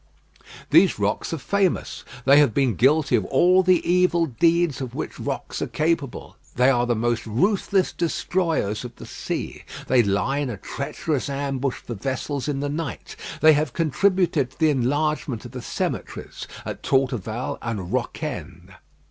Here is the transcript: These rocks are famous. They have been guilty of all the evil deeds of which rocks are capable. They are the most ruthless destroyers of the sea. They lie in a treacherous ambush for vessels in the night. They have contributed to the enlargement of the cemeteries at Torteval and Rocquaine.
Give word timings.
These 0.71 0.97
rocks 0.97 1.31
are 1.31 1.37
famous. 1.37 2.03
They 2.25 2.39
have 2.39 2.55
been 2.55 2.73
guilty 2.73 3.15
of 3.15 3.23
all 3.25 3.61
the 3.61 3.87
evil 3.87 4.25
deeds 4.25 4.81
of 4.81 4.95
which 4.95 5.19
rocks 5.19 5.61
are 5.61 5.67
capable. 5.67 6.37
They 6.55 6.71
are 6.71 6.87
the 6.87 6.95
most 6.95 7.27
ruthless 7.27 7.93
destroyers 7.93 8.83
of 8.83 8.95
the 8.95 9.05
sea. 9.05 9.61
They 9.85 10.01
lie 10.01 10.39
in 10.39 10.49
a 10.49 10.57
treacherous 10.57 11.29
ambush 11.29 11.75
for 11.83 11.93
vessels 11.93 12.47
in 12.47 12.61
the 12.61 12.67
night. 12.67 13.15
They 13.41 13.53
have 13.53 13.73
contributed 13.73 14.49
to 14.49 14.57
the 14.59 14.71
enlargement 14.71 15.45
of 15.45 15.51
the 15.51 15.61
cemeteries 15.61 16.47
at 16.65 16.81
Torteval 16.81 17.59
and 17.61 17.93
Rocquaine. 17.93 18.73